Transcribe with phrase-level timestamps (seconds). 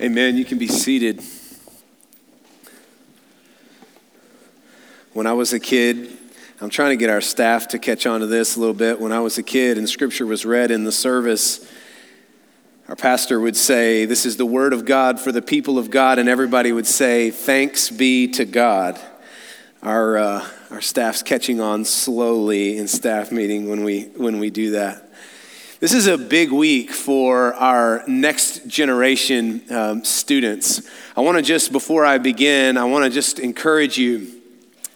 [0.00, 0.36] Amen.
[0.36, 1.22] You can be seated.
[5.12, 6.10] When I was a kid,
[6.60, 9.00] I'm trying to get our staff to catch on to this a little bit.
[9.00, 11.64] When I was a kid and scripture was read in the service,
[12.88, 16.18] our pastor would say, This is the word of God for the people of God,
[16.18, 19.00] and everybody would say, Thanks be to God.
[19.80, 24.72] Our, uh, our staff's catching on slowly in staff meeting when we, when we do
[24.72, 25.03] that.
[25.84, 30.80] This is a big week for our next generation um, students.
[31.14, 34.40] I want to just, before I begin, I want to just encourage you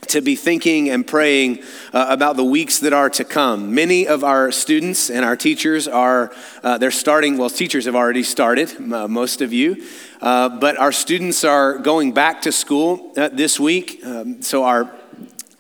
[0.07, 1.63] to be thinking and praying
[1.93, 3.75] uh, about the weeks that are to come.
[3.75, 8.23] Many of our students and our teachers are, uh, they're starting, well, teachers have already
[8.23, 9.87] started, uh, most of you,
[10.23, 14.01] uh, but our students are going back to school uh, this week.
[14.07, 14.91] Um, so our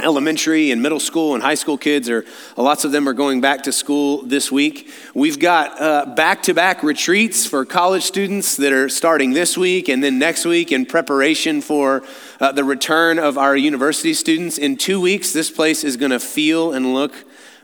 [0.00, 2.24] elementary and middle school and high school kids are
[2.56, 4.88] lots of them are going back to school this week.
[5.12, 10.20] We've got uh, back-to-back retreats for college students that are starting this week and then
[10.20, 12.04] next week in preparation for
[12.38, 14.56] uh, the return of our university students.
[14.56, 17.12] In two weeks this place is going to feel and look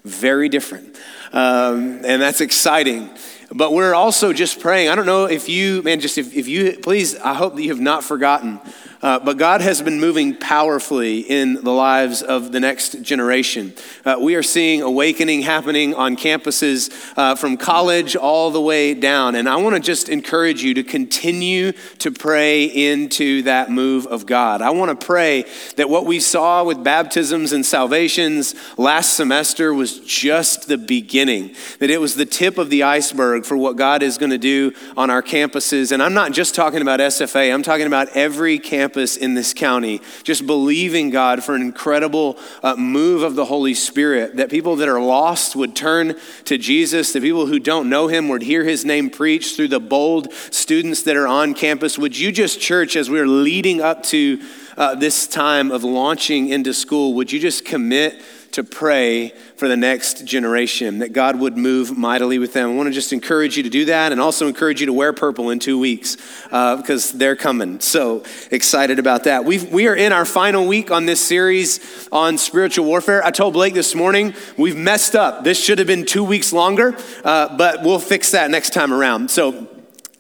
[0.02, 0.96] very different.
[1.32, 3.10] Um, and that's exciting.
[3.52, 4.88] But we're also just praying.
[4.88, 7.68] I don't know if you man just if, if you please i hope that you
[7.68, 8.60] have not forgotten
[9.04, 13.74] uh, but God has been moving powerfully in the lives of the next generation.
[14.02, 19.34] Uh, we are seeing awakening happening on campuses uh, from college all the way down.
[19.34, 24.24] And I want to just encourage you to continue to pray into that move of
[24.24, 24.62] God.
[24.62, 25.44] I want to pray
[25.76, 31.90] that what we saw with baptisms and salvations last semester was just the beginning, that
[31.90, 35.10] it was the tip of the iceberg for what God is going to do on
[35.10, 35.92] our campuses.
[35.92, 39.52] And I'm not just talking about SFA, I'm talking about every campus campus in this
[39.52, 44.76] county, just believing God for an incredible uh, move of the Holy Spirit, that people
[44.76, 46.14] that are lost would turn
[46.44, 49.80] to Jesus, that people who don't know him would hear his name preached through the
[49.80, 51.98] bold students that are on campus.
[51.98, 54.40] Would you just, church, as we're leading up to
[54.76, 58.22] uh, this time of launching into school, would you just commit?
[58.54, 59.32] to pray
[59.64, 62.68] for the next generation, that God would move mightily with them.
[62.68, 65.14] I want to just encourage you to do that and also encourage you to wear
[65.14, 66.18] purple in two weeks
[66.52, 67.80] uh, because they're coming.
[67.80, 69.46] So excited about that.
[69.46, 71.80] we we are in our final week on this series
[72.12, 73.24] on spiritual warfare.
[73.24, 75.44] I told Blake this morning, we've messed up.
[75.44, 76.94] This should have been two weeks longer,
[77.24, 79.30] uh, but we'll fix that next time around.
[79.30, 79.66] So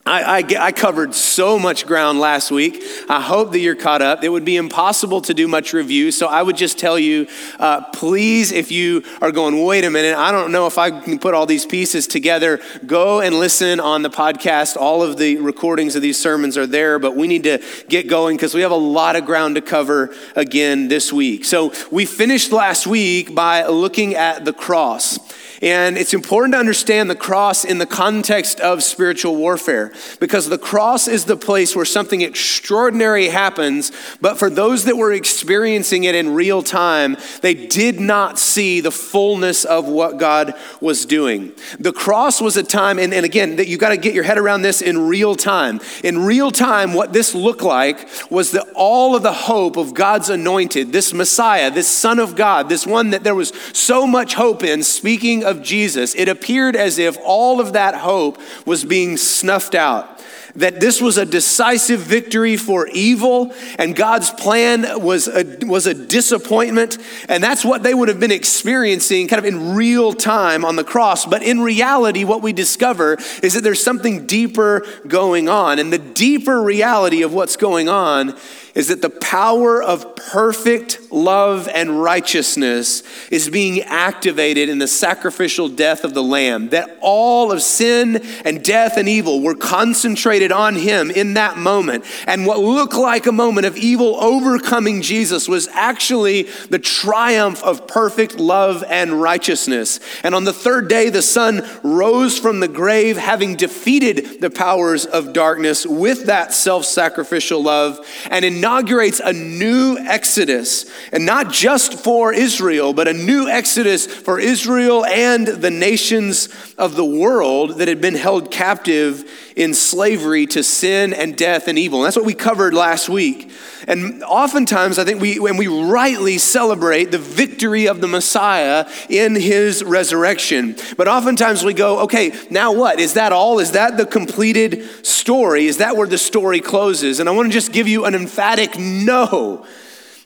[0.06, 2.82] I, I, I, covered so much ground last week.
[3.08, 4.22] I hope that you're caught up.
[4.22, 7.26] It would be impossible to do much review, so I would just tell you
[7.58, 11.18] uh, please, if you are going, wait a minute, I don't know if I can
[11.18, 14.76] put all these pieces together, go and listen on the podcast.
[14.76, 18.36] All of the recordings of these sermons are there, but we need to get going
[18.36, 21.46] because we have a lot of ground to cover again this week.
[21.46, 25.18] So we finished last week by looking at the cross.
[25.64, 30.58] And it's important to understand the cross in the context of spiritual warfare because the
[30.58, 36.14] cross is the place where something extraordinary happens, but for those that were experiencing it
[36.14, 40.52] in real time, they did not see the fullness of what God
[40.82, 41.54] was doing.
[41.78, 44.36] The cross was a time, and, and again, that you got to get your head
[44.36, 45.80] around this in real time.
[46.02, 50.28] In real time, what this looked like was that all of the hope of God's
[50.28, 54.62] anointed, this Messiah, this Son of God, this one that there was so much hope
[54.62, 59.74] in, speaking of Jesus, it appeared as if all of that hope was being snuffed
[59.74, 60.14] out
[60.56, 65.94] that this was a decisive victory for evil and God's plan was a, was a
[65.94, 66.98] disappointment.
[67.28, 70.84] And that's what they would have been experiencing kind of in real time on the
[70.84, 71.26] cross.
[71.26, 75.78] But in reality, what we discover is that there's something deeper going on.
[75.78, 78.36] And the deeper reality of what's going on
[78.74, 85.68] is that the power of perfect love and righteousness is being activated in the sacrificial
[85.68, 86.70] death of the Lamb.
[86.70, 92.04] That all of sin and death and evil were concentrated on Him in that moment.
[92.26, 97.86] And what looked like a moment of evil overcoming Jesus was actually the triumph of
[97.86, 100.00] perfect love and righteousness.
[100.24, 105.06] And on the third day, the Son rose from the grave, having defeated the powers
[105.06, 108.04] of darkness with that self sacrificial love.
[108.30, 114.06] And in inaugurates a new exodus, and not just for Israel, but a new exodus
[114.06, 120.46] for Israel and the nations of the world that had been held captive in slavery
[120.46, 122.00] to sin and death and evil.
[122.00, 123.50] And that's what we covered last week.
[123.86, 129.34] And oftentimes, I think we, when we rightly celebrate the victory of the Messiah in
[129.36, 132.98] his resurrection, but oftentimes we go, okay, now what?
[132.98, 133.58] Is that all?
[133.58, 135.66] Is that the completed story?
[135.66, 137.20] Is that where the story closes?
[137.20, 139.66] And I want to just give you an emphatic no.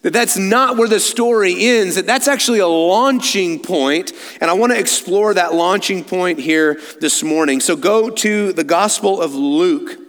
[0.03, 4.55] That that's not where the story ends, that that's actually a launching point, and I
[4.55, 7.61] want to explore that launching point here this morning.
[7.61, 10.08] So go to the Gospel of Luke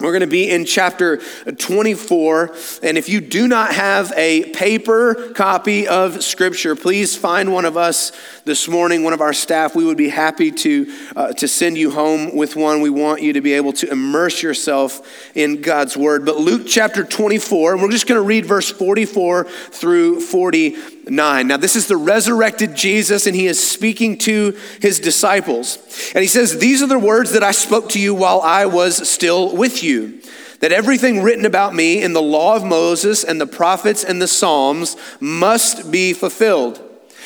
[0.00, 2.54] We're going to be in chapter 24.
[2.84, 7.76] And if you do not have a paper copy of Scripture, please find one of
[7.76, 8.12] us
[8.44, 9.74] this morning, one of our staff.
[9.74, 12.80] We would be happy to, uh, to send you home with one.
[12.80, 16.24] We want you to be able to immerse yourself in God's Word.
[16.24, 20.20] But Luke chapter 24, and we're just going to read verse 44 through
[21.08, 21.46] 49.
[21.46, 25.78] Now, this is the resurrected Jesus, and he is speaking to his disciples.
[26.14, 29.08] And he says, These are the words that I spoke to you while I was
[29.08, 30.20] still with you
[30.60, 34.26] that everything written about me in the law of Moses and the prophets and the
[34.26, 36.82] Psalms must be fulfilled.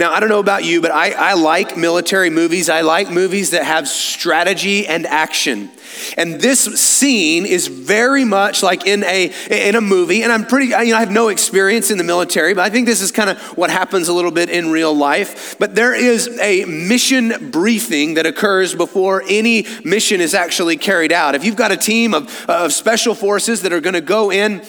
[0.00, 2.70] Now, I don't know about you, but I, I like military movies.
[2.70, 5.70] I like movies that have strategy and action.
[6.16, 10.22] And this scene is very much like in a in a movie.
[10.22, 12.86] And I'm pretty, you know, I have no experience in the military, but I think
[12.86, 15.58] this is kind of what happens a little bit in real life.
[15.58, 21.34] But there is a mission briefing that occurs before any mission is actually carried out.
[21.34, 24.62] If you've got a team of, of special forces that are going to go in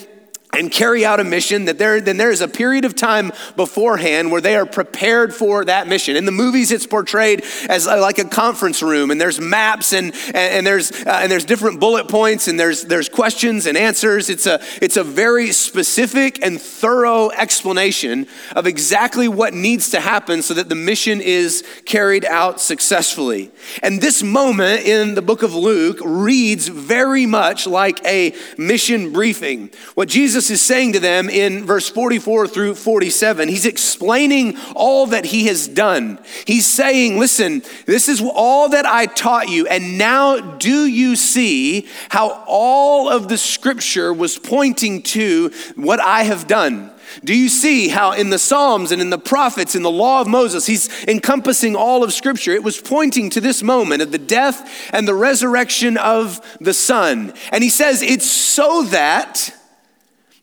[0.53, 4.31] and carry out a mission that there then there is a period of time beforehand
[4.31, 6.15] where they are prepared for that mission.
[6.15, 10.35] In the movies it's portrayed as like a conference room and there's maps and and,
[10.35, 14.29] and there's uh, and there's different bullet points and there's there's questions and answers.
[14.29, 20.41] It's a it's a very specific and thorough explanation of exactly what needs to happen
[20.41, 23.51] so that the mission is carried out successfully.
[23.83, 29.71] And this moment in the book of Luke reads very much like a mission briefing.
[29.95, 35.05] What Jesus Jesus is saying to them in verse 44 through 47, he's explaining all
[35.05, 36.17] that he has done.
[36.47, 41.87] He's saying, Listen, this is all that I taught you, and now do you see
[42.09, 46.89] how all of the scripture was pointing to what I have done?
[47.23, 50.27] Do you see how in the Psalms and in the prophets, in the law of
[50.27, 52.51] Moses, he's encompassing all of Scripture?
[52.51, 57.33] It was pointing to this moment of the death and the resurrection of the Son.
[57.51, 59.53] And he says, It's so that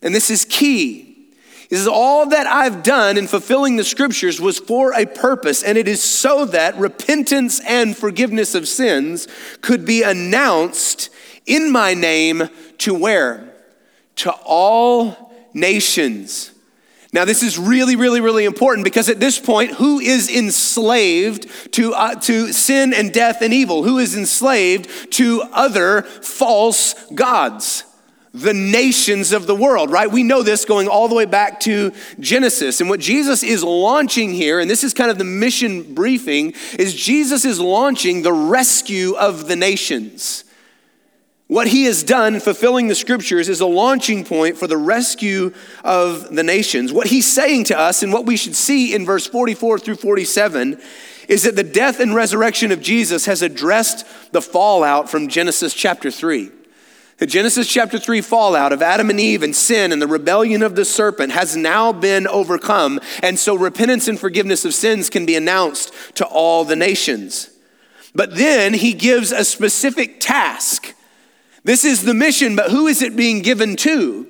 [0.02, 1.08] and this is key.
[1.68, 5.76] This is all that I've done in fulfilling the scriptures was for a purpose, and
[5.76, 9.28] it is so that repentance and forgiveness of sins
[9.60, 11.10] could be announced
[11.44, 12.48] in my name
[12.78, 13.54] to where?
[14.16, 16.52] To all nations.
[17.12, 21.94] Now, this is really, really, really important because at this point, who is enslaved to,
[21.94, 23.82] uh, to sin and death and evil?
[23.82, 27.84] Who is enslaved to other false gods?
[28.40, 30.10] The nations of the world, right?
[30.10, 32.80] We know this going all the way back to Genesis.
[32.80, 36.94] And what Jesus is launching here, and this is kind of the mission briefing, is
[36.94, 40.44] Jesus is launching the rescue of the nations.
[41.48, 46.34] What he has done, fulfilling the scriptures, is a launching point for the rescue of
[46.34, 46.92] the nations.
[46.92, 50.78] What he's saying to us, and what we should see in verse 44 through 47,
[51.26, 56.10] is that the death and resurrection of Jesus has addressed the fallout from Genesis chapter
[56.10, 56.50] 3.
[57.18, 60.76] The Genesis chapter 3 fallout of Adam and Eve and sin and the rebellion of
[60.76, 63.00] the serpent has now been overcome.
[63.24, 67.50] And so repentance and forgiveness of sins can be announced to all the nations.
[68.14, 70.94] But then he gives a specific task.
[71.64, 74.28] This is the mission, but who is it being given to?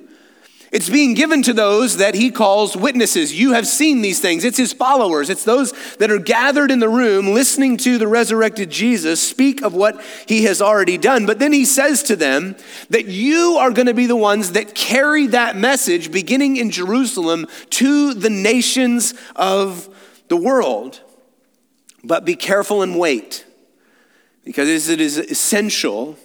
[0.71, 3.33] It's being given to those that he calls witnesses.
[3.33, 4.43] You have seen these things.
[4.43, 5.29] It's his followers.
[5.29, 9.73] It's those that are gathered in the room listening to the resurrected Jesus speak of
[9.73, 11.25] what he has already done.
[11.25, 12.55] But then he says to them
[12.91, 17.47] that you are going to be the ones that carry that message beginning in Jerusalem
[17.71, 19.89] to the nations of
[20.27, 21.01] the world.
[22.03, 23.45] But be careful and wait
[24.45, 26.17] because it is essential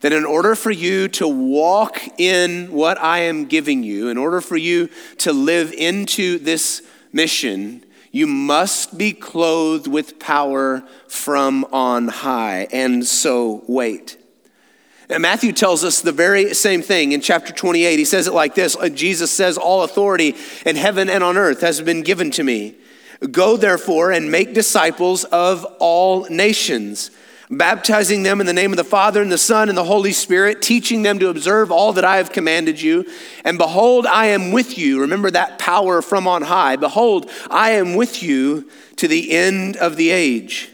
[0.00, 4.40] that in order for you to walk in what I am giving you, in order
[4.40, 4.88] for you
[5.18, 12.66] to live into this mission, you must be clothed with power from on high.
[12.72, 14.16] And so wait.
[15.08, 17.98] And Matthew tells us the very same thing in chapter 28.
[17.98, 21.60] He says it like this uh, Jesus says, All authority in heaven and on earth
[21.60, 22.76] has been given to me.
[23.30, 27.10] Go therefore and make disciples of all nations
[27.50, 30.62] baptizing them in the name of the Father and the Son and the Holy Spirit,
[30.62, 33.04] teaching them to observe all that I have commanded you.
[33.44, 35.00] And behold, I am with you.
[35.00, 36.76] Remember that power from on high.
[36.76, 40.70] Behold, I am with you to the end of the age.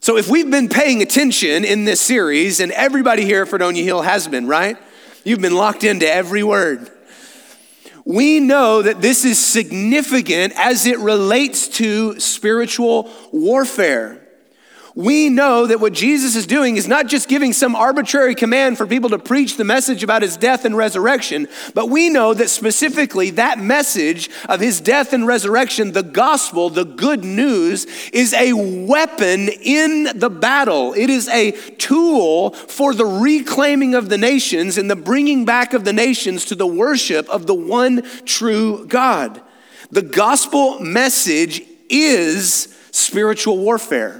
[0.00, 4.02] So if we've been paying attention in this series, and everybody here at Fredonia Hill
[4.02, 4.76] has been, right?
[5.24, 6.90] You've been locked into every word.
[8.04, 14.19] We know that this is significant as it relates to spiritual warfare
[14.94, 18.86] we know that what Jesus is doing is not just giving some arbitrary command for
[18.86, 23.30] people to preach the message about his death and resurrection, but we know that specifically
[23.30, 29.48] that message of his death and resurrection, the gospel, the good news, is a weapon
[29.48, 30.92] in the battle.
[30.94, 35.84] It is a tool for the reclaiming of the nations and the bringing back of
[35.84, 39.40] the nations to the worship of the one true God.
[39.90, 44.19] The gospel message is spiritual warfare.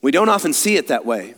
[0.00, 1.34] We don't often see it that way.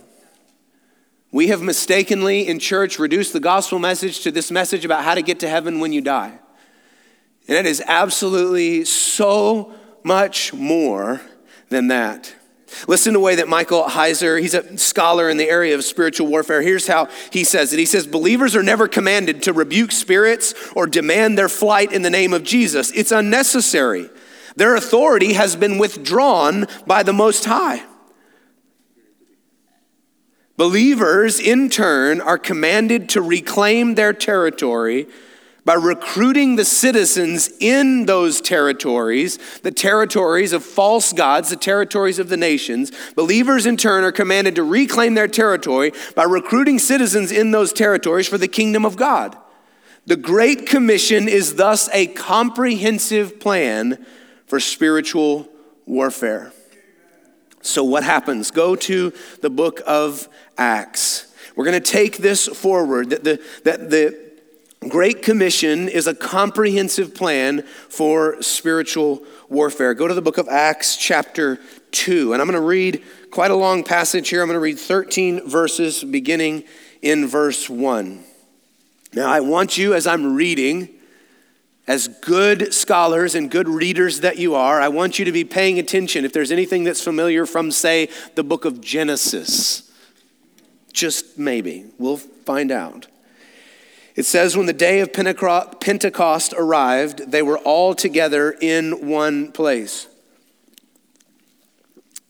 [1.31, 5.21] We have mistakenly in church reduced the gospel message to this message about how to
[5.21, 6.39] get to heaven when you die.
[7.47, 11.21] And it is absolutely so much more
[11.69, 12.35] than that.
[12.87, 16.27] Listen to the way that Michael Heiser, he's a scholar in the area of spiritual
[16.27, 16.61] warfare.
[16.61, 17.79] Here's how he says it.
[17.79, 22.09] He says, Believers are never commanded to rebuke spirits or demand their flight in the
[22.09, 22.91] name of Jesus.
[22.91, 24.09] It's unnecessary.
[24.55, 27.83] Their authority has been withdrawn by the Most High.
[30.61, 35.07] Believers, in turn, are commanded to reclaim their territory
[35.65, 42.29] by recruiting the citizens in those territories, the territories of false gods, the territories of
[42.29, 42.91] the nations.
[43.15, 48.27] Believers, in turn, are commanded to reclaim their territory by recruiting citizens in those territories
[48.27, 49.35] for the kingdom of God.
[50.05, 54.05] The Great Commission is thus a comprehensive plan
[54.45, 55.49] for spiritual
[55.87, 56.53] warfare.
[57.61, 58.51] So, what happens?
[58.51, 60.27] Go to the book of
[60.57, 61.33] Acts.
[61.55, 64.31] We're going to take this forward that the, that the
[64.89, 69.93] Great Commission is a comprehensive plan for spiritual warfare.
[69.93, 71.59] Go to the book of Acts, chapter
[71.91, 72.33] 2.
[72.33, 74.41] And I'm going to read quite a long passage here.
[74.41, 76.63] I'm going to read 13 verses beginning
[77.01, 78.23] in verse 1.
[79.13, 80.89] Now, I want you, as I'm reading,
[81.91, 85.77] as good scholars and good readers that you are, I want you to be paying
[85.77, 89.91] attention if there's anything that's familiar from, say, the book of Genesis.
[90.93, 91.87] Just maybe.
[91.97, 93.07] We'll find out.
[94.15, 100.07] It says, when the day of Pentecost arrived, they were all together in one place.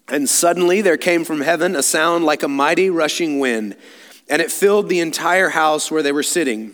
[0.08, 3.76] And suddenly there came from heaven a sound like a mighty rushing wind,
[4.28, 6.74] and it filled the entire house where they were sitting.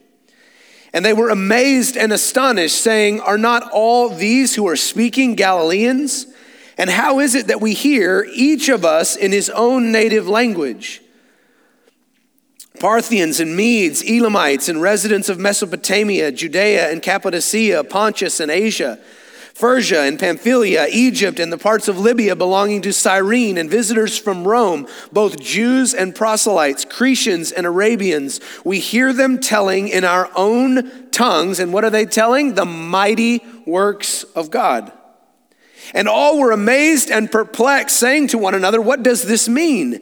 [0.93, 6.27] And they were amazed and astonished, saying, Are not all these who are speaking Galileans?
[6.77, 11.01] And how is it that we hear each of us in his own native language?
[12.79, 18.99] Parthians and Medes, Elamites, and residents of Mesopotamia, Judea and Cappadocia, Pontus and Asia
[19.59, 24.47] Persia and Pamphylia, Egypt, and the parts of Libya belonging to Cyrene, and visitors from
[24.47, 28.39] Rome, both Jews and proselytes, Cretians and Arabians.
[28.63, 32.55] We hear them telling in our own tongues, and what are they telling?
[32.55, 34.91] The mighty works of God.
[35.93, 40.01] And all were amazed and perplexed, saying to one another, What does this mean?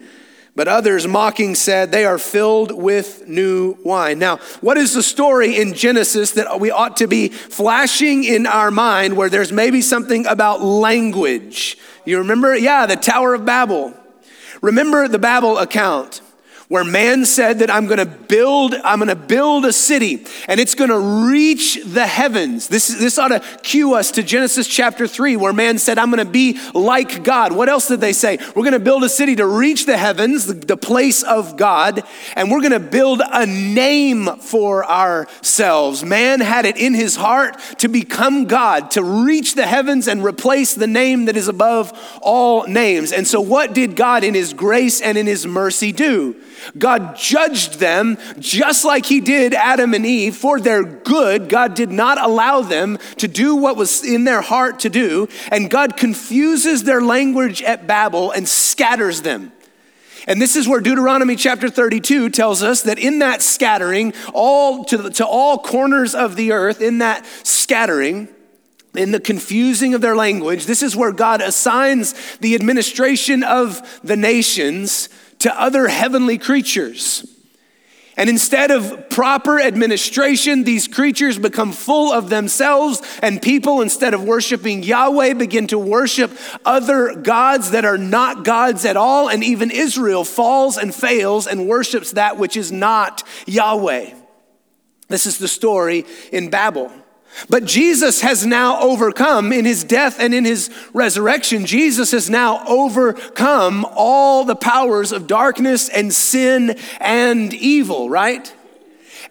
[0.60, 4.20] But others mocking said, They are filled with new wine.
[4.20, 8.70] Now, what is the story in Genesis that we ought to be flashing in our
[8.70, 11.78] mind where there's maybe something about language?
[12.04, 12.58] You remember?
[12.58, 13.94] Yeah, the Tower of Babel.
[14.62, 16.20] Remember the Babel account
[16.70, 20.60] where man said that I'm going to build I'm going to build a city and
[20.60, 22.68] it's going to reach the heavens.
[22.68, 26.24] This this ought to cue us to Genesis chapter 3 where man said I'm going
[26.24, 27.54] to be like God.
[27.54, 28.38] What else did they say?
[28.56, 32.04] We're going to build a city to reach the heavens, the, the place of God,
[32.36, 36.06] and we're going to build a name for ourselves.
[36.06, 40.76] Man had it in his heart to become God, to reach the heavens and replace
[40.76, 43.12] the name that is above all names.
[43.12, 46.36] And so what did God in his grace and in his mercy do?
[46.78, 51.50] God judged them just like He did Adam and Eve for their good.
[51.50, 55.28] God did not allow them to do what was in their heart to do.
[55.52, 59.52] And God confuses their language at Babel and scatters them.
[60.28, 65.10] And this is where Deuteronomy chapter 32 tells us that in that scattering, all to,
[65.10, 68.28] to all corners of the earth, in that scattering,
[68.96, 74.18] in the confusing of their language, this is where God assigns the administration of the
[74.18, 77.26] nations to other heavenly creatures.
[78.18, 84.26] And instead of proper administration, these creatures become full of themselves, and people, instead of
[84.26, 89.30] worshiping Yahweh, begin to worship other gods that are not gods at all.
[89.30, 94.14] And even Israel falls and fails and worships that which is not Yahweh.
[95.08, 96.92] This is the story in Babel.
[97.48, 101.66] But Jesus has now overcome in his death and in his resurrection.
[101.66, 108.54] Jesus has now overcome all the powers of darkness and sin and evil, right?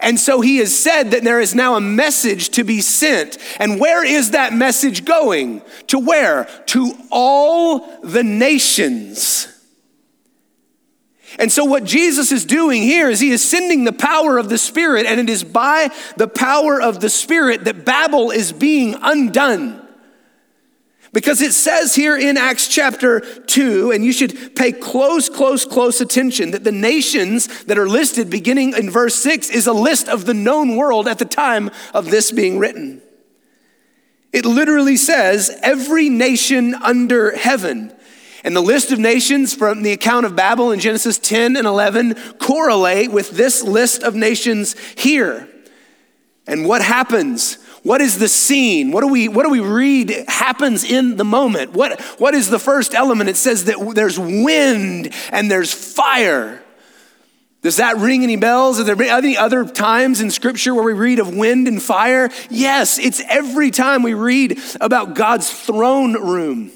[0.00, 3.36] And so he has said that there is now a message to be sent.
[3.58, 5.62] And where is that message going?
[5.88, 6.44] To where?
[6.66, 9.48] To all the nations.
[11.38, 14.58] And so, what Jesus is doing here is he is sending the power of the
[14.58, 19.86] Spirit, and it is by the power of the Spirit that Babel is being undone.
[21.12, 26.00] Because it says here in Acts chapter 2, and you should pay close, close, close
[26.00, 30.26] attention, that the nations that are listed beginning in verse 6 is a list of
[30.26, 33.00] the known world at the time of this being written.
[34.32, 37.94] It literally says, every nation under heaven.
[38.44, 42.14] And the list of nations from the account of Babel in Genesis 10 and 11
[42.38, 45.48] correlate with this list of nations here.
[46.46, 47.58] And what happens?
[47.82, 48.90] What is the scene?
[48.90, 51.72] What do we, what do we read happens in the moment?
[51.72, 53.30] What, what is the first element?
[53.30, 56.62] It says that there's wind and there's fire.
[57.60, 58.78] Does that ring any bells?
[58.78, 62.30] Are there any other times in Scripture where we read of wind and fire?
[62.50, 66.70] Yes, it's every time we read about God's throne room.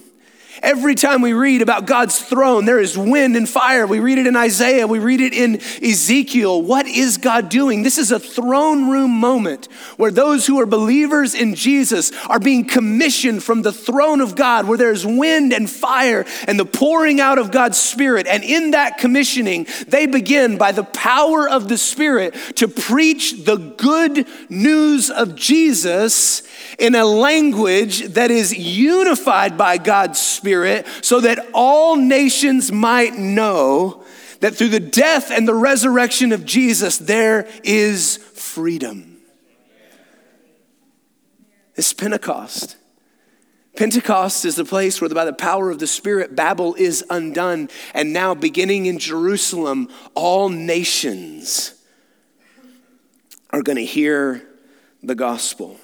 [0.61, 3.87] Every time we read about God's throne, there is wind and fire.
[3.87, 6.61] We read it in Isaiah, we read it in Ezekiel.
[6.61, 7.83] What is God doing?
[7.83, 12.67] This is a throne room moment where those who are believers in Jesus are being
[12.67, 17.39] commissioned from the throne of God, where there's wind and fire and the pouring out
[17.39, 18.27] of God's Spirit.
[18.27, 23.57] And in that commissioning, they begin by the power of the Spirit to preach the
[23.57, 26.43] good news of Jesus
[26.79, 30.42] in a language that is unified by God's Spirit
[31.03, 34.05] so that all nations might know
[34.41, 39.19] that through the death and the resurrection of Jesus, there is freedom.
[41.77, 42.77] It's Pentecost.
[43.77, 47.71] Pentecost is the place where, by the power of the Spirit, Babel is undone.
[47.95, 51.75] And now, beginning in Jerusalem, all nations
[53.51, 54.47] are going to hear
[55.03, 55.79] the gospel.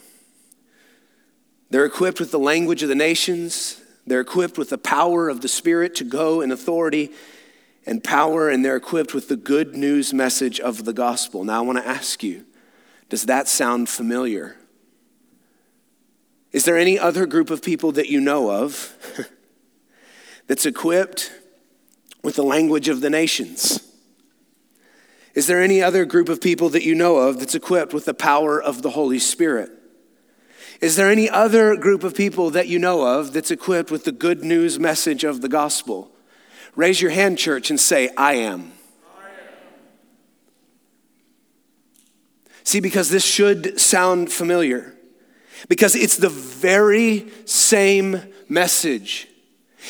[1.71, 3.81] They're equipped with the language of the nations.
[4.09, 7.11] They're equipped with the power of the Spirit to go in authority
[7.87, 11.45] and power, and they're equipped with the good news message of the gospel.
[11.45, 12.45] Now, I want to ask you
[13.09, 14.57] does that sound familiar?
[16.53, 18.95] Is there any other group of people that you know of
[20.47, 21.33] that's equipped
[22.23, 23.81] with the language of the nations?
[25.35, 28.15] Is there any other group of people that you know of that's equipped with the
[28.15, 29.71] power of the Holy Spirit?
[30.81, 34.13] Is there any other group of people that you know of that's equipped with the
[34.13, 36.13] good news message of the gospel?
[36.77, 38.73] Raise your hand, church, and say, I am.
[42.63, 44.95] See, because this should sound familiar,
[45.69, 49.27] because it's the very same message.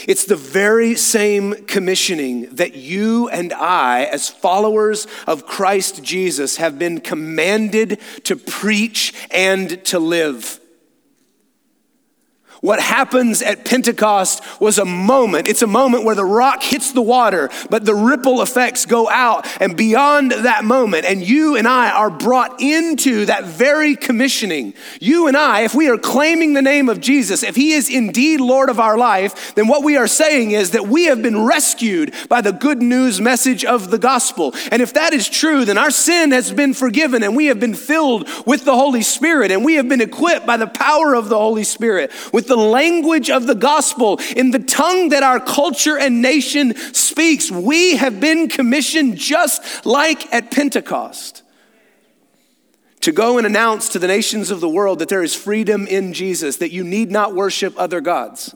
[0.07, 6.79] It's the very same commissioning that you and I, as followers of Christ Jesus, have
[6.79, 10.61] been commanded to preach and to live.
[12.61, 15.49] What happens at Pentecost was a moment.
[15.49, 19.47] It's a moment where the rock hits the water, but the ripple effects go out
[19.61, 21.05] and beyond that moment.
[21.05, 24.75] And you and I are brought into that very commissioning.
[25.01, 28.41] You and I, if we are claiming the name of Jesus, if he is indeed
[28.41, 32.13] Lord of our life, then what we are saying is that we have been rescued
[32.29, 34.53] by the good news message of the gospel.
[34.73, 37.75] And if that is true, then our sin has been forgiven and we have been
[37.75, 41.39] filled with the Holy Spirit and we have been equipped by the power of the
[41.39, 46.21] Holy Spirit with the language of the gospel, in the tongue that our culture and
[46.21, 47.51] nation speaks.
[47.51, 51.43] We have been commissioned just like at Pentecost
[53.01, 56.13] to go and announce to the nations of the world that there is freedom in
[56.13, 58.55] Jesus, that you need not worship other gods,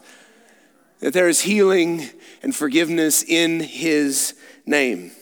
[1.00, 2.08] that there is healing
[2.42, 4.34] and forgiveness in his
[4.66, 5.12] name.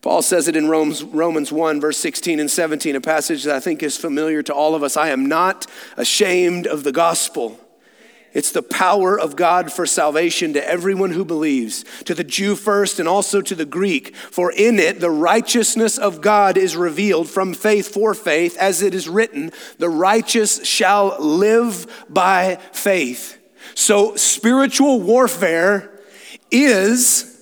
[0.00, 3.60] Paul says it in Romans, Romans 1, verse 16 and 17, a passage that I
[3.60, 4.96] think is familiar to all of us.
[4.96, 7.58] I am not ashamed of the gospel
[8.34, 13.00] It's the power of God for salvation to everyone who believes, to the Jew first
[13.00, 14.14] and also to the Greek.
[14.14, 18.94] For in it the righteousness of God is revealed from faith for faith, as it
[18.94, 23.38] is written, the righteous shall live by faith.
[23.74, 25.90] So spiritual warfare
[26.50, 27.34] is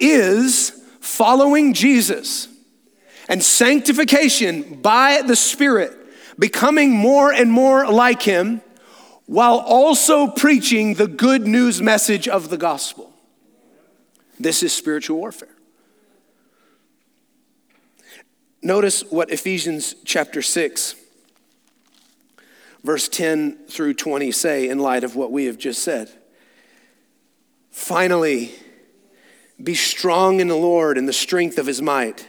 [0.00, 0.70] is
[1.00, 2.48] following Jesus
[3.28, 5.92] and sanctification by the Spirit,
[6.38, 8.62] becoming more and more like him
[9.28, 13.12] while also preaching the good news message of the gospel.
[14.40, 15.54] This is spiritual warfare.
[18.62, 20.94] Notice what Ephesians chapter 6,
[22.82, 26.10] verse 10 through 20 say in light of what we have just said.
[27.70, 28.50] Finally,
[29.62, 32.26] be strong in the Lord and the strength of his might.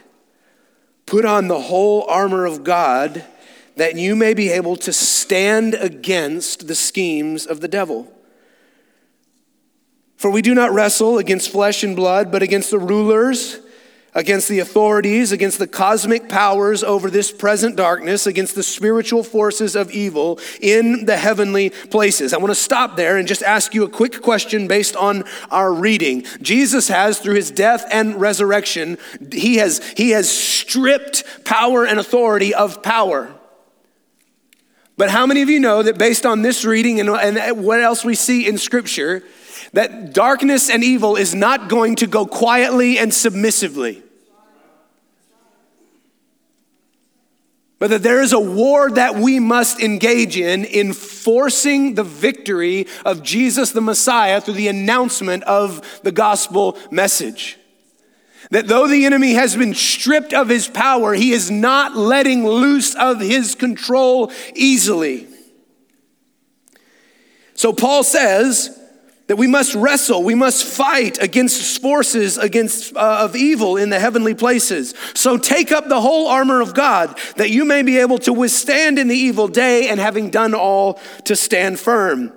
[1.06, 3.24] Put on the whole armor of God
[3.80, 8.12] that you may be able to stand against the schemes of the devil.
[10.18, 13.58] For we do not wrestle against flesh and blood, but against the rulers,
[14.12, 19.74] against the authorities, against the cosmic powers over this present darkness, against the spiritual forces
[19.74, 22.34] of evil in the heavenly places.
[22.34, 25.72] I want to stop there and just ask you a quick question based on our
[25.72, 26.26] reading.
[26.42, 28.98] Jesus has, through his death and resurrection,
[29.32, 33.34] he has, he has stripped power and authority of power.
[35.00, 38.04] But how many of you know that based on this reading and, and what else
[38.04, 39.22] we see in Scripture,
[39.72, 44.02] that darkness and evil is not going to go quietly and submissively?
[47.78, 53.22] but that there is a war that we must engage in, enforcing the victory of
[53.22, 57.56] Jesus the Messiah through the announcement of the gospel message.
[58.50, 62.96] That though the enemy has been stripped of his power, he is not letting loose
[62.96, 65.28] of his control easily.
[67.54, 68.76] So Paul says
[69.28, 74.00] that we must wrestle, we must fight against forces against uh, of evil in the
[74.00, 74.94] heavenly places.
[75.14, 78.98] So take up the whole armor of God that you may be able to withstand
[78.98, 80.94] in the evil day and having done all
[81.26, 82.32] to stand firm.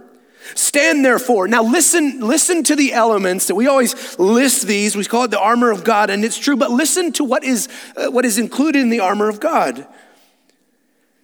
[0.55, 1.47] Stand therefore.
[1.47, 4.95] Now listen, listen to the elements that we always list these.
[4.95, 7.69] We call it the armor of God, and it's true, but listen to what is,
[7.95, 9.87] uh, what is included in the armor of God.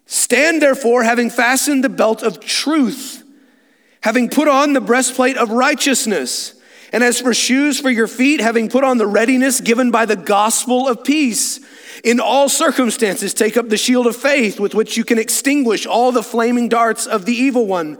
[0.06, 3.24] Stand therefore, having fastened the belt of truth,
[4.02, 6.56] having put on the breastplate of righteousness,
[6.92, 10.16] and as for shoes for your feet, having put on the readiness given by the
[10.16, 11.60] gospel of peace.
[12.04, 16.12] In all circumstances, take up the shield of faith with which you can extinguish all
[16.12, 18.00] the flaming darts of the evil one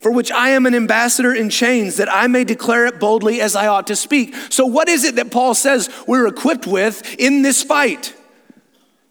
[0.00, 3.56] for which I am an ambassador in chains, that I may declare it boldly as
[3.56, 4.34] I ought to speak.
[4.50, 8.14] So, what is it that Paul says we're equipped with in this fight?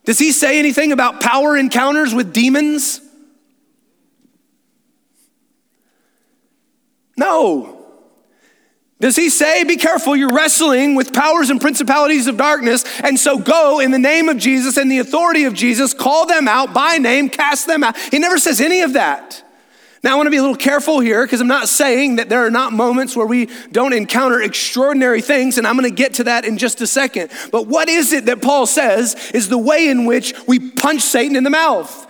[0.05, 3.01] Does he say anything about power encounters with demons?
[7.17, 7.73] No.
[8.99, 13.37] Does he say, Be careful, you're wrestling with powers and principalities of darkness, and so
[13.37, 16.97] go in the name of Jesus and the authority of Jesus, call them out by
[16.97, 17.97] name, cast them out?
[17.97, 19.43] He never says any of that.
[20.03, 22.45] Now, I want to be a little careful here because I'm not saying that there
[22.45, 26.25] are not moments where we don't encounter extraordinary things, and I'm going to get to
[26.25, 27.31] that in just a second.
[27.51, 31.35] But what is it that Paul says is the way in which we punch Satan
[31.35, 32.05] in the mouth?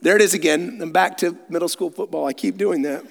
[0.00, 0.78] There it is again.
[0.80, 2.26] I'm back to middle school football.
[2.26, 3.04] I keep doing that.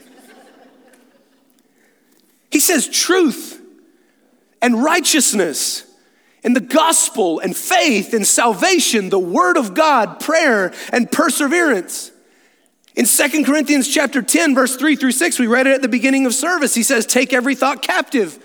[2.50, 3.60] He says truth
[4.62, 5.86] and righteousness
[6.44, 12.12] and the gospel and faith and salvation, the word of God, prayer and perseverance.
[12.96, 16.26] In Second Corinthians chapter 10, verse 3 through 6, we read it at the beginning
[16.26, 16.76] of service.
[16.76, 18.38] He says, Take every thought captive.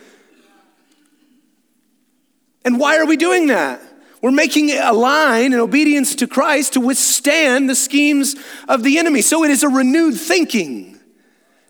[2.64, 3.80] And why are we doing that?
[4.20, 8.34] We're making a line in obedience to Christ to withstand the schemes
[8.68, 9.22] of the enemy.
[9.22, 10.98] So it is a renewed thinking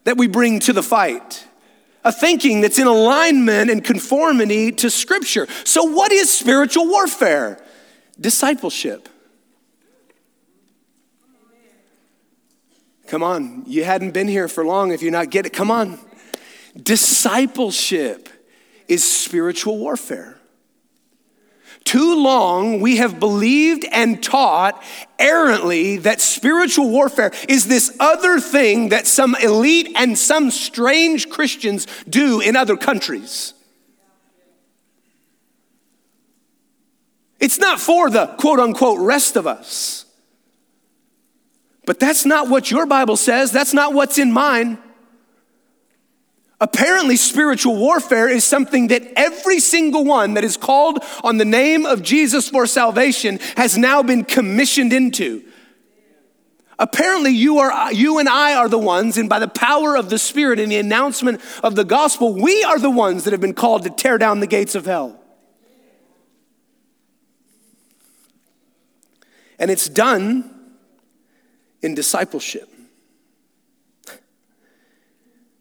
[0.05, 1.45] that we bring to the fight.
[2.05, 5.47] A thinking that's in alignment and conformity to Scripture.
[5.65, 7.63] So, what is spiritual warfare?
[8.19, 9.09] Discipleship.
[13.09, 15.53] Come on, you hadn't been here for long if you're not get it.
[15.55, 15.99] Come on.
[16.81, 18.29] Discipleship
[18.87, 20.39] is spiritual warfare.
[21.85, 24.83] Too long we have believed and taught
[25.19, 31.87] errantly that spiritual warfare is this other thing that some elite and some strange Christians
[32.07, 33.55] do in other countries.
[37.41, 40.05] It's not for the quote unquote rest of us.
[41.89, 43.51] But that's not what your Bible says.
[43.51, 44.77] That's not what's in mine.
[46.61, 51.87] Apparently, spiritual warfare is something that every single one that is called on the name
[51.87, 55.43] of Jesus for salvation has now been commissioned into.
[56.79, 60.19] Apparently, you, are, you and I are the ones, and by the power of the
[60.19, 63.85] Spirit and the announcement of the gospel, we are the ones that have been called
[63.85, 65.19] to tear down the gates of hell.
[69.59, 70.55] And it's done
[71.83, 72.69] in discipleship.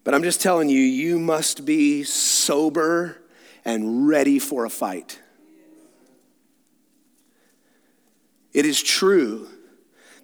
[0.03, 3.17] But I'm just telling you, you must be sober
[3.65, 5.19] and ready for a fight.
[8.53, 9.49] It is true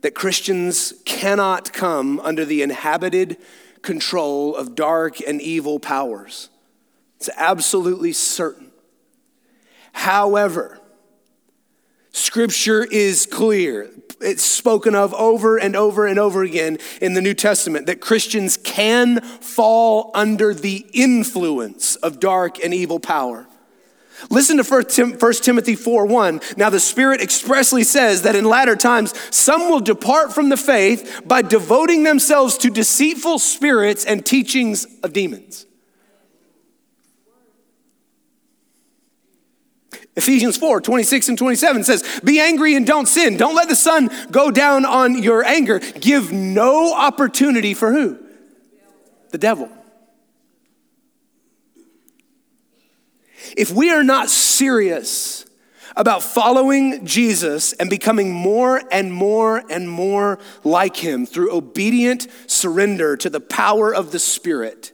[0.01, 3.37] that Christians cannot come under the inhabited
[3.81, 6.49] control of dark and evil powers.
[7.17, 8.71] It's absolutely certain.
[9.91, 10.79] However,
[12.13, 13.89] Scripture is clear.
[14.21, 18.55] It's spoken of over and over and over again in the New Testament that Christians
[18.55, 23.47] can fall under the influence of dark and evil power.
[24.29, 26.41] Listen to 1 Timothy 4 1.
[26.55, 31.21] Now, the Spirit expressly says that in latter times, some will depart from the faith
[31.25, 35.65] by devoting themselves to deceitful spirits and teachings of demons.
[40.15, 43.35] Ephesians 4 26 and 27 says, Be angry and don't sin.
[43.35, 45.79] Don't let the sun go down on your anger.
[45.79, 48.19] Give no opportunity for who?
[49.31, 49.69] The devil.
[53.57, 55.45] If we are not serious
[55.95, 63.15] about following Jesus and becoming more and more and more like him through obedient surrender
[63.17, 64.92] to the power of the Spirit,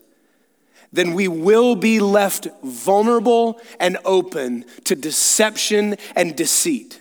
[0.91, 6.99] then we will be left vulnerable and open to deception and deceit.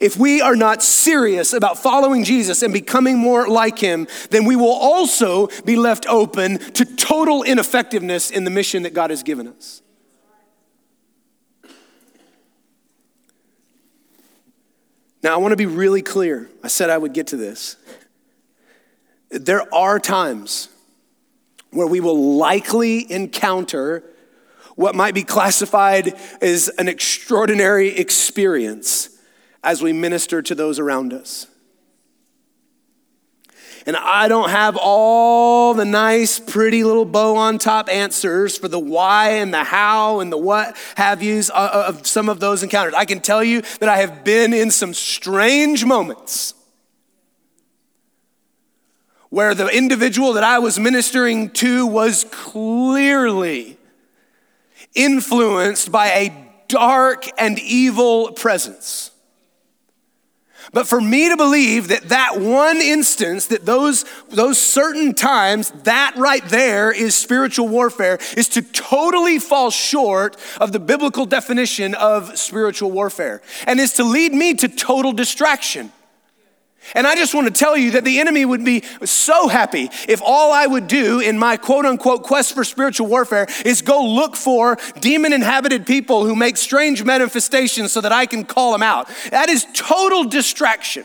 [0.00, 4.56] If we are not serious about following Jesus and becoming more like him, then we
[4.56, 9.46] will also be left open to total ineffectiveness in the mission that God has given
[9.46, 9.82] us.
[15.22, 16.50] Now, I want to be really clear.
[16.64, 17.76] I said I would get to this.
[19.30, 20.68] There are times
[21.72, 24.04] where we will likely encounter
[24.76, 29.10] what might be classified as an extraordinary experience
[29.62, 31.46] as we minister to those around us.
[33.84, 38.78] And I don't have all the nice, pretty little bow on top answers for the
[38.78, 42.62] why and the how and the what have yous uh, uh, of some of those
[42.62, 42.94] encounters.
[42.94, 46.54] I can tell you that I have been in some strange moments
[49.32, 53.78] where the individual that I was ministering to was clearly
[54.94, 59.10] influenced by a dark and evil presence.
[60.74, 66.12] But for me to believe that that one instance, that those, those certain times, that
[66.18, 72.38] right there is spiritual warfare, is to totally fall short of the biblical definition of
[72.38, 75.90] spiritual warfare and is to lead me to total distraction.
[76.94, 80.20] And I just want to tell you that the enemy would be so happy if
[80.22, 84.36] all I would do in my quote unquote quest for spiritual warfare is go look
[84.36, 89.08] for demon inhabited people who make strange manifestations so that I can call them out.
[89.30, 91.04] That is total distraction.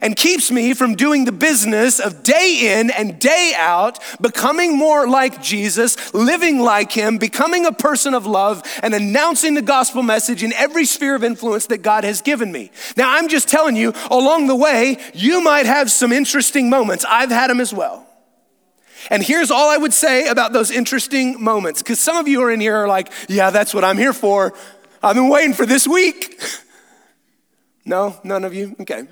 [0.00, 5.08] And keeps me from doing the business of day in and day out, becoming more
[5.08, 10.42] like Jesus, living like Him, becoming a person of love, and announcing the gospel message
[10.42, 12.70] in every sphere of influence that God has given me.
[12.96, 17.04] Now, I'm just telling you, along the way, you might have some interesting moments.
[17.08, 18.06] I've had them as well.
[19.08, 22.50] And here's all I would say about those interesting moments, because some of you are
[22.50, 24.54] in here are like, yeah, that's what I'm here for.
[25.02, 26.40] I've been waiting for this week.
[27.86, 28.76] No, none of you?
[28.78, 29.08] Okay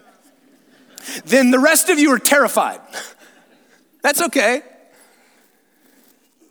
[1.24, 2.80] then the rest of you are terrified.
[4.02, 4.62] That's okay.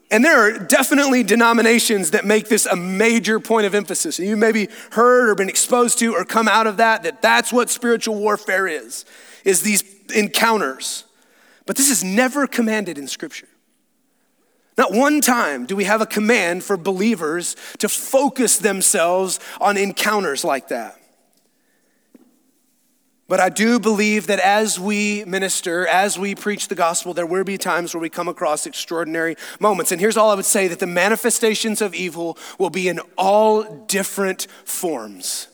[0.10, 4.20] And there are definitely denominations that make this a major point of emphasis.
[4.20, 7.52] And you maybe heard or been exposed to or come out of that, that that's
[7.52, 9.04] what spiritual warfare is,
[9.44, 9.84] is these
[10.16, 11.04] encounters.
[11.66, 13.50] But this is never commanded in Scripture.
[14.78, 20.46] Not one time do we have a command for believers to focus themselves on encounters
[20.46, 20.98] like that.
[23.28, 27.44] But I do believe that as we minister, as we preach the gospel, there will
[27.44, 29.92] be times where we come across extraordinary moments.
[29.92, 33.63] And here's all I would say that the manifestations of evil will be in all
[33.88, 35.50] different forms.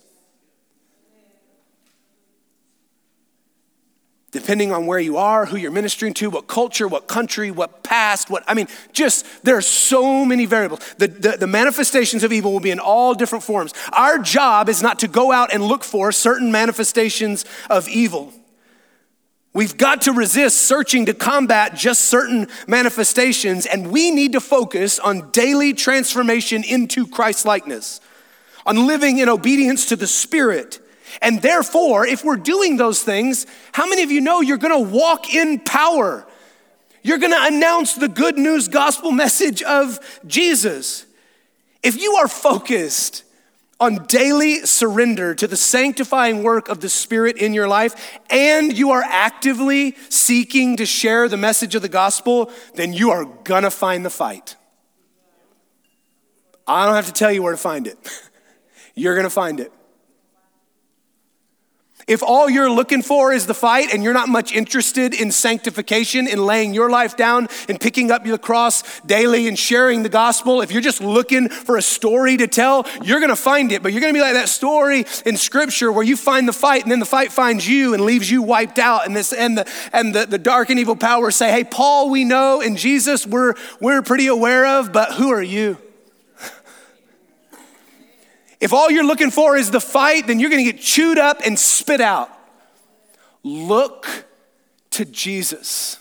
[4.33, 8.29] Depending on where you are, who you're ministering to, what culture, what country, what past,
[8.29, 10.79] what, I mean, just there are so many variables.
[10.97, 13.73] The, the, the, manifestations of evil will be in all different forms.
[13.93, 18.33] Our job is not to go out and look for certain manifestations of evil.
[19.53, 24.97] We've got to resist searching to combat just certain manifestations, and we need to focus
[24.97, 28.01] on daily transformation into Christ likeness,
[28.65, 30.79] on living in obedience to the Spirit
[31.21, 35.33] and therefore, if we're doing those things, how many of you know you're gonna walk
[35.33, 36.25] in power?
[37.01, 41.05] You're gonna announce the good news gospel message of Jesus.
[41.81, 43.23] If you are focused
[43.79, 48.91] on daily surrender to the sanctifying work of the Spirit in your life, and you
[48.91, 54.05] are actively seeking to share the message of the gospel, then you are gonna find
[54.05, 54.55] the fight.
[56.65, 57.97] I don't have to tell you where to find it.
[58.95, 59.71] You're gonna find it.
[62.07, 66.27] If all you're looking for is the fight and you're not much interested in sanctification,
[66.27, 70.61] in laying your life down and picking up your cross daily and sharing the gospel,
[70.61, 73.81] if you're just looking for a story to tell, you're gonna find it.
[73.81, 76.91] But you're gonna be like that story in scripture where you find the fight and
[76.91, 79.05] then the fight finds you and leaves you wiped out.
[79.05, 82.25] And this and the and the, the dark and evil powers say, Hey, Paul, we
[82.25, 85.77] know and Jesus we're we're pretty aware of, but who are you?
[88.63, 91.59] If all you're looking for is the fight, then you're gonna get chewed up and
[91.59, 92.31] spit out.
[93.43, 94.25] Look
[94.91, 95.97] to Jesus.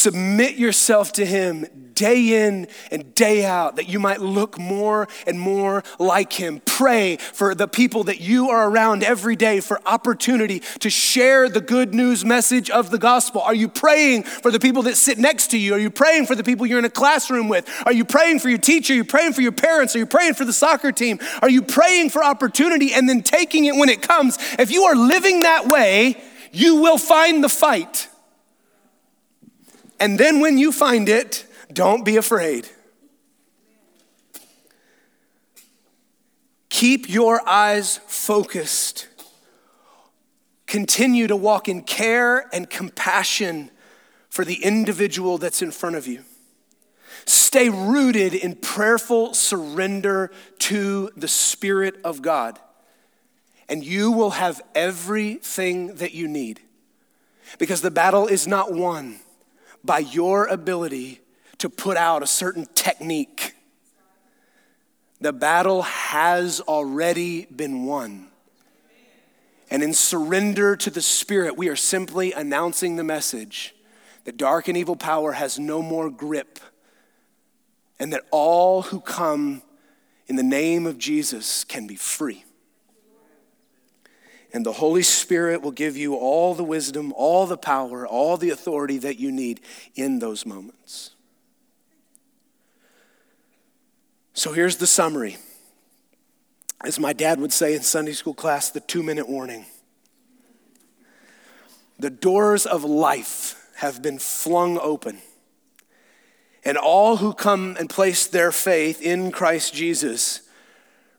[0.00, 5.38] Submit yourself to Him day in and day out that you might look more and
[5.38, 6.62] more like Him.
[6.64, 11.60] Pray for the people that you are around every day for opportunity to share the
[11.60, 13.42] good news message of the gospel.
[13.42, 15.74] Are you praying for the people that sit next to you?
[15.74, 17.68] Are you praying for the people you're in a classroom with?
[17.84, 18.94] Are you praying for your teacher?
[18.94, 19.94] Are you praying for your parents?
[19.94, 21.18] Are you praying for the soccer team?
[21.42, 24.38] Are you praying for opportunity and then taking it when it comes?
[24.58, 26.16] If you are living that way,
[26.52, 28.08] you will find the fight.
[30.00, 32.66] And then when you find it, don't be afraid.
[36.70, 39.08] Keep your eyes focused.
[40.66, 43.70] Continue to walk in care and compassion
[44.30, 46.22] for the individual that's in front of you.
[47.26, 52.58] Stay rooted in prayerful surrender to the Spirit of God,
[53.68, 56.60] and you will have everything that you need.
[57.58, 59.20] Because the battle is not won
[59.84, 61.20] by your ability
[61.58, 63.54] to put out a certain technique.
[65.20, 68.28] The battle has already been won.
[69.70, 73.74] And in surrender to the Spirit, we are simply announcing the message
[74.24, 76.58] that dark and evil power has no more grip,
[77.98, 79.62] and that all who come
[80.26, 82.44] in the name of Jesus can be free
[84.52, 88.50] and the Holy Spirit will give you all the wisdom, all the power, all the
[88.50, 89.60] authority that you need
[89.94, 91.10] in those moments.
[94.34, 95.36] So here's the summary.
[96.82, 99.66] As my dad would say in Sunday school class, the two minute warning.
[101.98, 105.18] The doors of life have been flung open,
[106.64, 110.40] and all who come and place their faith in Christ Jesus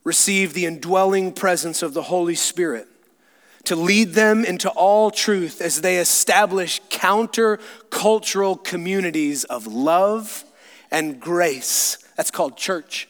[0.04, 2.88] receive the indwelling presence of the Holy Spirit
[3.66, 10.44] to lead them into all truth as they establish counter-cultural communities of love
[10.90, 11.98] and grace.
[12.18, 13.08] That's called church.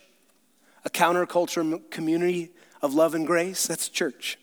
[0.85, 4.37] A countercultural community of love and grace, that's church.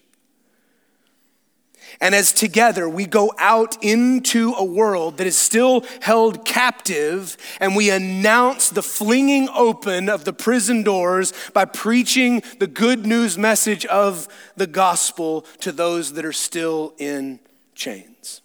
[2.00, 7.74] And as together we go out into a world that is still held captive, and
[7.74, 13.84] we announce the flinging open of the prison doors by preaching the good news message
[13.86, 17.40] of the gospel to those that are still in
[17.74, 18.42] chains.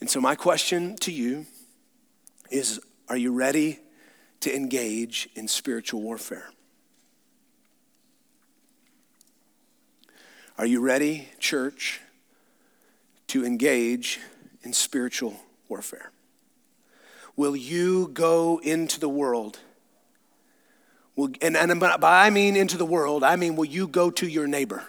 [0.00, 1.46] And so, my question to you
[2.50, 3.80] is Are you ready
[4.40, 6.50] to engage in spiritual warfare?
[10.56, 12.00] Are you ready, church,
[13.34, 14.20] to engage
[14.62, 15.34] in spiritual
[15.68, 16.12] warfare?
[17.34, 19.58] Will you go into the world?
[21.16, 24.28] Will, and, and by I mean into the world, I mean, will you go to
[24.28, 24.84] your neighbor?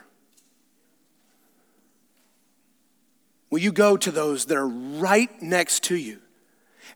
[3.50, 6.20] Will you go to those that are right next to you?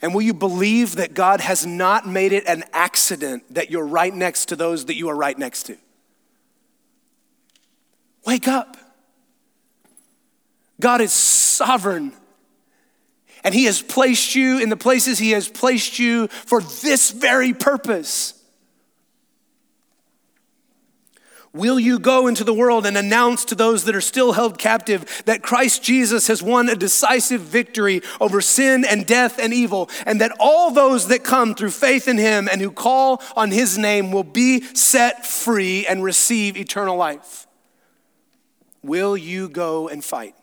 [0.03, 4.13] And will you believe that God has not made it an accident that you're right
[4.13, 5.77] next to those that you are right next to?
[8.23, 8.77] Wake up.
[10.79, 12.13] God is sovereign.
[13.43, 17.53] And He has placed you in the places He has placed you for this very
[17.53, 18.35] purpose.
[21.51, 25.23] Will you go into the world and announce to those that are still held captive
[25.25, 30.21] that Christ Jesus has won a decisive victory over sin and death and evil, and
[30.21, 34.11] that all those that come through faith in him and who call on his name
[34.11, 37.47] will be set free and receive eternal life?
[38.83, 40.35] Will you go and fight?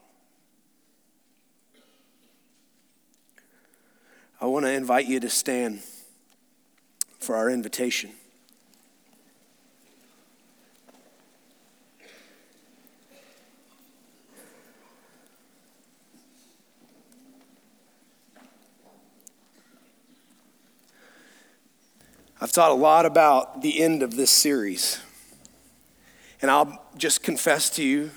[4.39, 5.81] I want to invite you to stand
[7.19, 8.11] for our invitation.
[22.39, 25.01] I've thought a lot about the end of this series.
[26.43, 28.11] And I'll just confess to you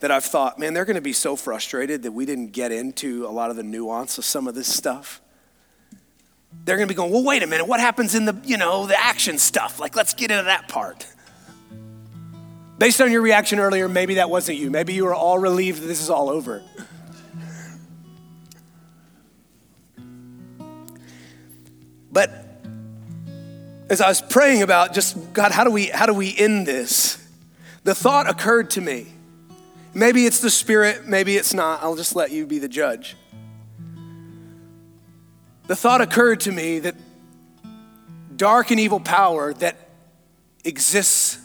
[0.00, 3.26] that I've thought, man, they're going to be so frustrated that we didn't get into
[3.26, 5.22] a lot of the nuance of some of this stuff.
[6.64, 8.86] They're going to be going, well, wait a minute, what happens in the, you know,
[8.86, 9.78] the action stuff?
[9.78, 11.06] Like, let's get into that part.
[12.78, 14.70] Based on your reaction earlier, maybe that wasn't you.
[14.70, 16.62] Maybe you were all relieved that this is all over.
[22.16, 22.30] But
[23.90, 27.22] as I was praying about just God, how do we how do we end this?
[27.84, 29.06] The thought occurred to me.
[29.94, 31.82] Maybe it's the spirit, maybe it's not.
[31.82, 33.16] I'll just let you be the judge.
[35.66, 36.94] The thought occurred to me that
[38.36, 39.76] dark and evil power that
[40.64, 41.38] exists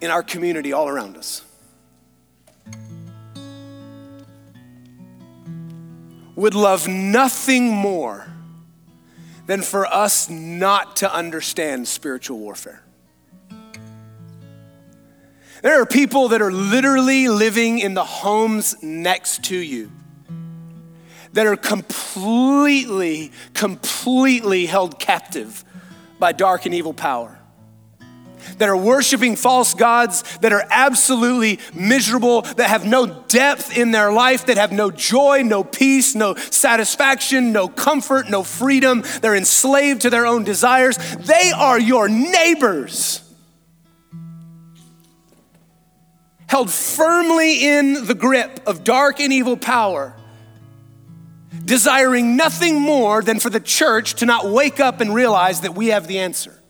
[0.00, 1.44] in our community all around us
[6.36, 8.26] would love nothing more
[9.46, 12.82] than for us not to understand spiritual warfare.
[15.62, 19.90] There are people that are literally living in the homes next to you
[21.32, 25.64] that are completely, completely held captive
[26.18, 27.40] by dark and evil power
[28.58, 34.12] that are worshiping false gods, that are absolutely miserable, that have no depth in their
[34.12, 39.02] life, that have no joy, no peace, no satisfaction, no comfort, no freedom.
[39.22, 40.98] They're enslaved to their own desires.
[41.16, 43.22] They are your neighbors.
[46.46, 50.16] Held firmly in the grip of dark and evil power
[51.64, 55.88] desiring nothing more than for the church to not wake up and realize that we
[55.88, 56.60] have the answer.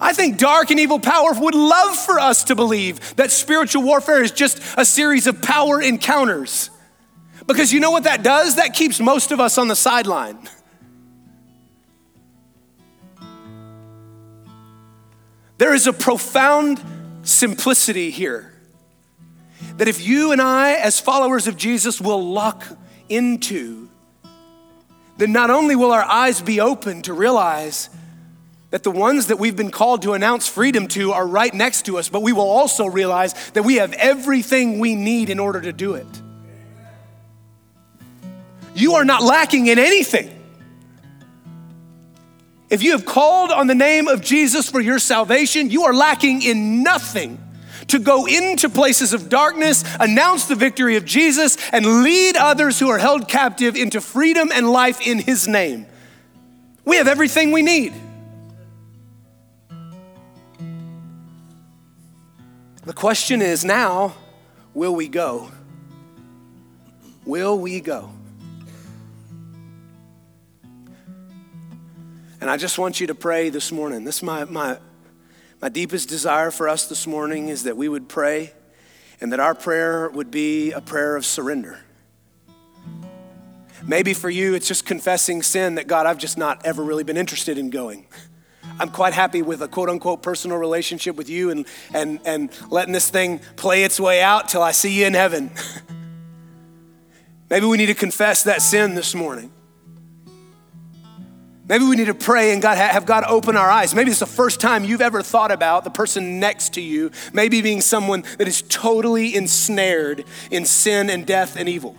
[0.00, 4.20] I think dark and evil power would love for us to believe that spiritual warfare
[4.20, 6.70] is just a series of power encounters.
[7.46, 8.56] Because you know what that does?
[8.56, 10.48] That keeps most of us on the sideline.
[15.58, 16.82] There is a profound
[17.22, 18.52] simplicity here
[19.76, 22.64] that if you and I, as followers of Jesus, will lock
[23.12, 23.88] into,
[25.18, 27.90] then not only will our eyes be open to realize
[28.70, 31.98] that the ones that we've been called to announce freedom to are right next to
[31.98, 35.72] us, but we will also realize that we have everything we need in order to
[35.72, 36.06] do it.
[38.74, 40.38] You are not lacking in anything.
[42.70, 46.40] If you have called on the name of Jesus for your salvation, you are lacking
[46.40, 47.38] in nothing
[47.88, 52.88] to go into places of darkness, announce the victory of Jesus, and lead others who
[52.88, 55.86] are held captive into freedom and life in His name.
[56.84, 57.92] We have everything we need.
[62.84, 64.14] The question is now,
[64.74, 65.50] will we go?
[67.24, 68.10] Will we go?
[72.40, 74.02] And I just want you to pray this morning.
[74.02, 74.78] This is my, my,
[75.62, 78.52] my deepest desire for us this morning is that we would pray
[79.20, 81.78] and that our prayer would be a prayer of surrender.
[83.86, 87.16] Maybe for you, it's just confessing sin that God, I've just not ever really been
[87.16, 88.06] interested in going.
[88.80, 92.92] I'm quite happy with a quote unquote personal relationship with you and, and, and letting
[92.92, 95.52] this thing play its way out till I see you in heaven.
[97.50, 99.52] Maybe we need to confess that sin this morning.
[101.72, 103.94] Maybe we need to pray and God have God open our eyes.
[103.94, 107.62] Maybe it's the first time you've ever thought about the person next to you, maybe
[107.62, 111.96] being someone that is totally ensnared in sin and death and evil.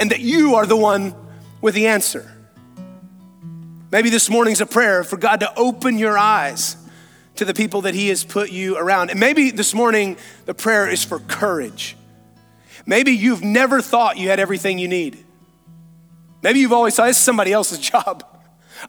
[0.00, 1.14] And that you are the one
[1.60, 2.28] with the answer.
[3.92, 6.76] Maybe this morning's a prayer for God to open your eyes
[7.36, 9.10] to the people that He has put you around.
[9.10, 10.16] And maybe this morning
[10.46, 11.96] the prayer is for courage.
[12.86, 15.24] Maybe you've never thought you had everything you need.
[16.44, 18.22] Maybe you've always thought it's somebody else's job.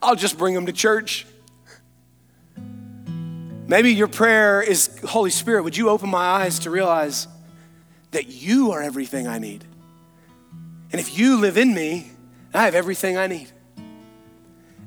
[0.02, 1.26] I'll just bring them to church.
[3.66, 7.26] Maybe your prayer is Holy Spirit, would you open my eyes to realize
[8.10, 9.64] that you are everything I need?
[10.92, 12.10] And if you live in me,
[12.52, 13.50] I have everything I need.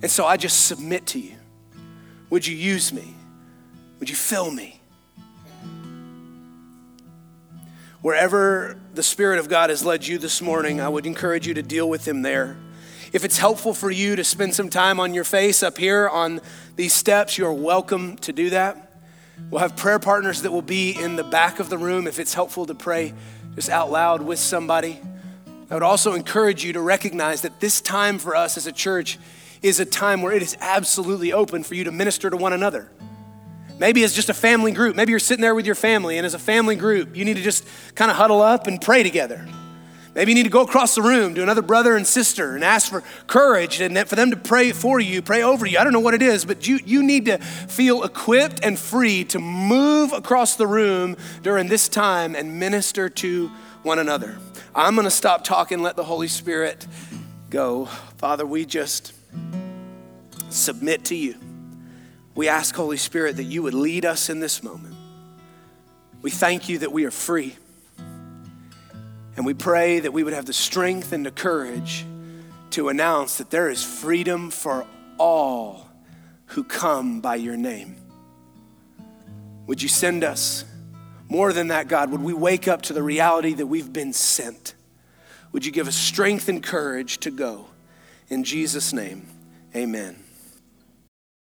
[0.04, 1.34] And so I just submit to you.
[2.30, 3.16] Would you use me
[4.00, 4.80] Would you fill me?
[8.02, 11.62] Wherever the Spirit of God has led you this morning, I would encourage you to
[11.62, 12.58] deal with Him there.
[13.14, 16.42] If it's helpful for you to spend some time on your face up here on
[16.76, 18.94] these steps, you're welcome to do that.
[19.50, 22.34] We'll have prayer partners that will be in the back of the room if it's
[22.34, 23.14] helpful to pray
[23.56, 25.00] just out loud with somebody.
[25.70, 29.20] I would also encourage you to recognize that this time for us as a church
[29.62, 32.90] is a time where it is absolutely open for you to minister to one another.
[33.80, 34.96] Maybe it's just a family group.
[34.96, 37.42] Maybe you're sitting there with your family, and as a family group, you need to
[37.42, 37.66] just
[37.96, 39.48] kind of huddle up and pray together.
[40.16, 42.90] Maybe you need to go across the room to another brother and sister and ask
[42.90, 45.78] for courage and for them to pray for you, pray over you.
[45.78, 49.24] I don't know what it is, but you, you need to feel equipped and free
[49.26, 53.50] to move across the room during this time and minister to
[53.84, 54.38] one another.
[54.76, 56.86] I'm going to stop talking, let the Holy Spirit
[57.50, 57.86] go.
[58.18, 59.14] Father, we just
[60.50, 61.36] submit to you.
[62.40, 64.96] We ask, Holy Spirit, that you would lead us in this moment.
[66.22, 67.58] We thank you that we are free.
[69.36, 72.06] And we pray that we would have the strength and the courage
[72.70, 74.88] to announce that there is freedom for
[75.18, 75.90] all
[76.46, 77.98] who come by your name.
[79.68, 80.64] Would you send us?
[81.28, 84.76] More than that, God, would we wake up to the reality that we've been sent?
[85.52, 87.66] Would you give us strength and courage to go?
[88.30, 89.28] In Jesus' name,
[89.76, 90.24] amen.